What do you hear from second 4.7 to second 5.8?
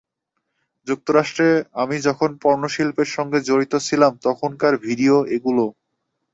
Video এগুলো।